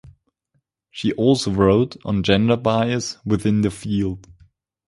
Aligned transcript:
She 0.89 1.13
also 1.13 1.51
wrote 1.51 1.95
on 2.05 2.23
gender 2.23 2.57
bias 2.57 3.19
within 3.23 3.61
the 3.61 3.69
field. 3.69 4.27